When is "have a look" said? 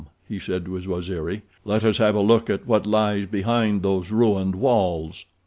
1.99-2.49